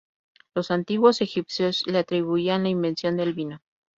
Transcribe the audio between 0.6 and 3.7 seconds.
antiguos egipcios le atribuían la invención del vino.